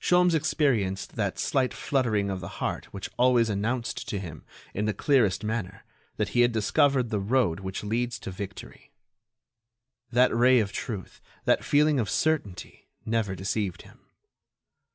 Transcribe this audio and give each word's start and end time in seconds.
Sholmes 0.00 0.32
experienced 0.34 1.14
that 1.16 1.38
slight 1.38 1.74
fluttering 1.74 2.30
of 2.30 2.40
the 2.40 2.48
heart 2.56 2.86
which 2.86 3.10
always 3.18 3.50
announced 3.50 4.08
to 4.08 4.18
him, 4.18 4.42
in 4.72 4.86
the 4.86 4.94
clearest 4.94 5.44
manner, 5.44 5.84
that 6.16 6.30
he 6.30 6.40
had 6.40 6.52
discovered 6.52 7.10
the 7.10 7.20
road 7.20 7.60
which 7.60 7.84
leads 7.84 8.18
to 8.20 8.30
victory. 8.30 8.92
That 10.10 10.34
ray 10.34 10.58
of 10.60 10.72
truth, 10.72 11.20
that 11.44 11.62
feeling 11.64 12.00
of 12.00 12.08
certainty, 12.08 12.88
never 13.04 13.34
deceived 13.34 13.82
him. 13.82 14.06